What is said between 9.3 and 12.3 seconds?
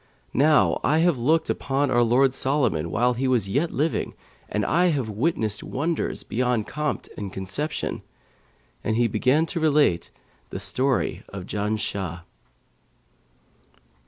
to relate The Story of Janshah.